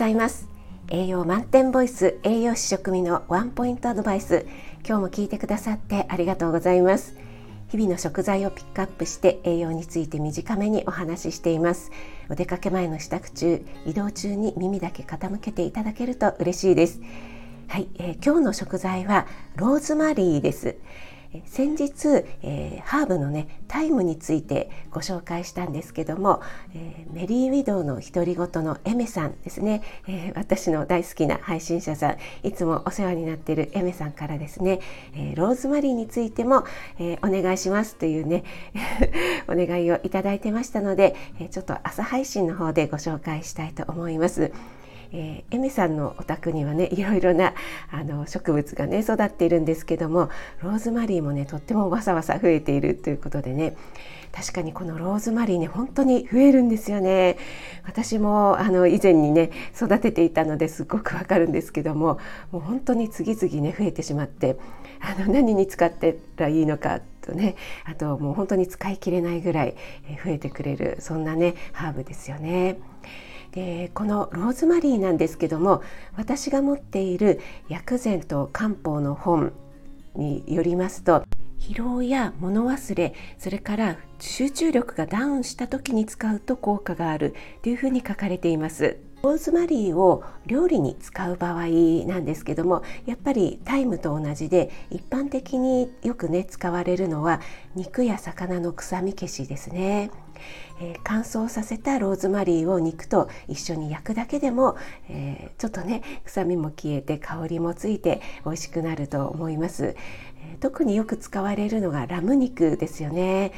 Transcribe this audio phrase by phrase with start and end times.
[0.00, 0.48] ざいます。
[0.88, 4.46] 栄養満点ボイス栄養士食味のワンポイントアドバイス
[4.78, 7.16] 今日も聞いてくださってありがとうございます。
[7.68, 11.90] 日々の食材をピックアップして栄養について短めにお話ししています。
[12.30, 17.02] お出かけ前の支度中移動中に耳だけ傾けていただけると嬉しいです。
[17.68, 19.26] はい、えー、今日の食材は
[19.56, 20.76] ローズマリーです。
[21.46, 26.42] 先日、えー、ハーブのねタイムについてご紹介したんですけども、
[26.74, 34.80] えー、メリーウィドウの独り言のエメさんですね、えー、私の大好きな配信者さんいつもお世話になっているエメさんからですね、
[35.14, 36.64] えローズマリーについても、
[36.98, 38.44] えお願いしますというね
[39.48, 44.52] お願いをいただいてましたので、えちょっと朝配信の方でご紹介したいと思います。
[45.12, 47.54] えー、エメさんのお宅にはね いろいろな
[47.90, 50.28] あの植物がね育っているんですけども
[50.62, 53.74] ローズマリーもねとってもわさわさ増えているということでね
[54.32, 57.36] 確かにこのローズマリーね本当に増えるんですよね
[57.84, 62.18] 私もあの以前にね育てていたのですごくわかるんですけども
[62.52, 64.56] もう本当に次々ね増えてしまって
[65.00, 69.74] あの何に使ってらいいのかとねあともう本当に使い切れないぐらい
[70.24, 72.78] 増えてくれるそんなねハーブですよね。
[73.52, 75.82] でこのローズマリーなんですけども
[76.16, 79.52] 私が持っている薬膳と漢方の本
[80.14, 81.24] によりますと
[81.58, 88.98] 疲労や物忘れそれから集中力がダウンした時に使うと効果があるというふうに書かれています。
[89.22, 91.66] ローズマリーを料理に使う場合
[92.06, 97.40] なんですけどもやっぱりタイムと同じで一般的によくね使われるのは
[97.74, 100.10] 肉や魚の臭み消しですね。
[100.80, 104.78] えー、乾燥させたローズマリーを肉と一緒に焼くだけでも、
[105.10, 109.94] えー、ちょっとね臭みも消えて香りもついて美味しくなると思います、
[110.42, 113.52] えー、特によく使われるのがラム肉ですよね。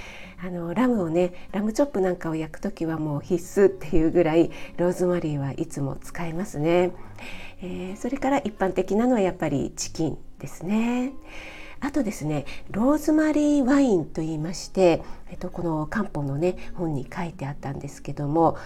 [0.45, 6.91] あのラムをねラムチョップなんかを焼く時はもう必須っていうぐらいローズマリーはいつも使えますね、
[7.63, 11.13] えそれから一般的なのはやっぱりチキンですね。
[11.79, 18.57] あとですねローズマリーワインと言いまして、えっと、この漢方のね本に書いてあったんですけども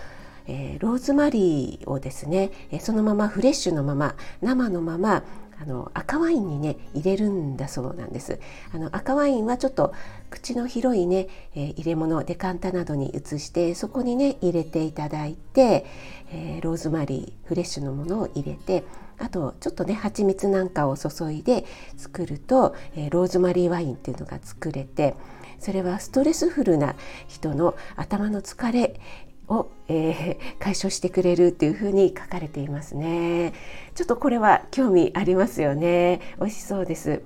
[0.49, 5.25] えー、ローズマリーをですね、えそのままフレッシュのまま生のまま
[5.61, 8.39] あの赤ワインにね入れるんだそうなんです。
[8.73, 9.95] あの赤ワインはちょっと
[10.31, 15.87] 口の広いね、えー、入れ物デカンタなどに移してそこにね入れていただいて、
[16.31, 18.85] えー、ローズマリーフレッシュのものを入れて
[19.19, 21.65] あとちょっとね蜂蜜なんかを注いで
[21.97, 25.15] 作ると、えー、ローズマリーワインっていうのが作れて
[25.59, 26.97] それはストレスフルな
[27.29, 29.01] 人の頭の疲れ
[29.49, 33.53] を、えー、 解消してくれるっていうふうに書かれていますね。
[33.95, 36.21] ちょっとこれは興味ありますよね。
[36.39, 37.23] 美味しそうです。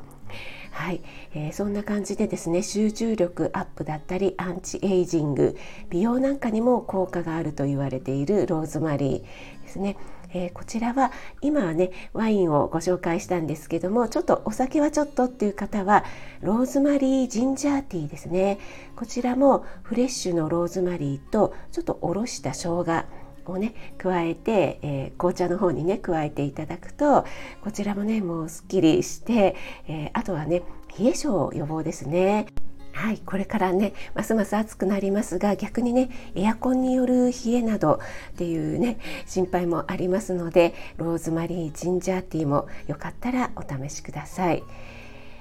[0.73, 1.03] はい、
[1.35, 5.57] えー、そんな感じでですね集中力アップだったりアンチエイジング
[5.91, 9.97] 美容なんかにも効果があると言われているローズマリーですね。
[10.33, 16.05] えー、こちらは今はねワインをご紹介したんですけどもちょっとお酒はちょっとっていう方は
[16.41, 18.59] ローズマリージンジャーティーですね
[18.97, 23.05] こちらもフレッシュのローズマリーとちょっとおろした生姜
[23.47, 27.25] をね加えて、えー、紅茶の方にね加えていただくと
[27.63, 29.57] こちらもねもうすっきりして、
[29.89, 30.63] えー、あとはね
[30.99, 32.47] 冷え性予防ですね。
[32.93, 38.01] はい、これからねますます暑くなりますが逆にねエアコンによる冷えなど
[38.33, 44.63] っていうね心配もありますのでローズマリージンジャーティーもよかったらお試しください。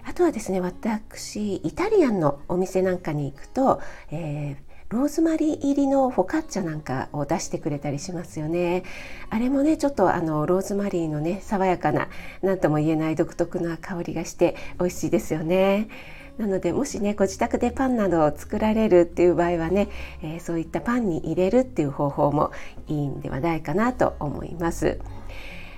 [0.05, 8.81] あとはですね私イタリアンのお店なんかに行くと、えーローズマリー入りのフォカッチャなんかを出してくれたりしますよね。
[9.29, 12.09] あれもねちょっとあのローズマリーのね爽やかな
[12.41, 15.89] 何とも言えない独特な香りがして美味しいですよね。
[16.39, 19.89] なのでもしねご自宅でパンなどを作られるっていう場合はね、
[20.23, 22.51] えー、そういったパンに入れるっていう方法も
[22.87, 24.99] いいんではないかなと思います。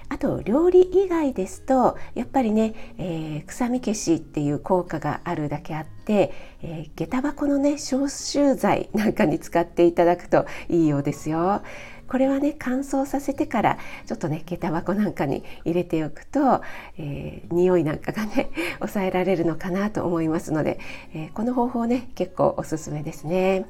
[0.07, 11.63] あと料理以外ですとやっぱりね、えー、臭み消しっていう効果があるだけあって、えー、下駄箱のね消臭剤なんかに使っていただくといいようですよ。
[12.11, 16.61] これはね乾燥させてからちょっとね下駄箱なんかに入れておくと、
[16.97, 18.49] えー、匂いなんかがね
[18.79, 20.77] 抑えられるのかなと思いますので、
[21.13, 23.65] えー、この方法ね結構おすすめですね。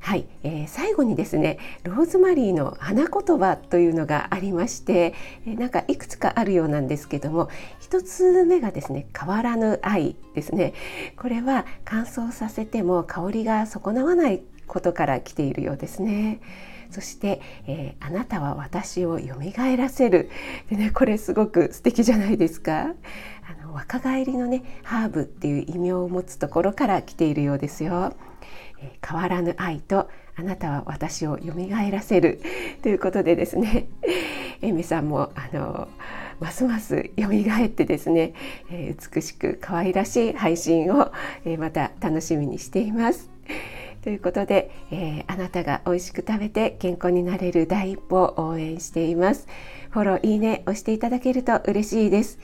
[0.00, 5.14] はい、えー、最後にですねローズマリーの花言葉というのがありまして、
[5.46, 7.48] え、なんかいくつかあるようなんですけども
[7.78, 10.74] 一つ目がですね変わらぬ愛ですね
[11.16, 14.42] これは乾燥させても香りが損なわない
[14.74, 16.40] ことから来ているようですね。
[16.90, 19.26] そして、えー、あなたは私を蘇
[19.76, 20.30] らせる
[20.68, 28.14] でねこれすごく素敵じゃないですかあの若返りのねハーブっていう異名を持つところから来ているようですよ
[28.80, 28.92] え。
[29.04, 31.52] 変わらぬ愛とあなたは私を蘇
[31.90, 32.40] らせる
[32.82, 33.86] ということでですね、
[34.60, 35.88] えめさんもあの
[36.40, 37.28] ますます蘇
[37.64, 38.34] ってですね、
[38.70, 41.12] えー、美しく可愛らしい配信を、
[41.44, 43.33] えー、また楽しみにしています。
[44.04, 49.48] ということで、えー、あなたが美味しく食べて健康になれる第一歩を応援しています。
[49.88, 52.38] フォロー、いいね押していただけると嬉しいです。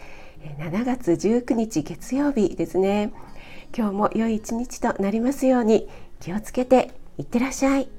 [0.59, 3.13] 7月19日月曜日ですね。
[3.77, 5.87] 今日も良い一日となりますように
[6.19, 7.91] 気をつけていってらっしゃい。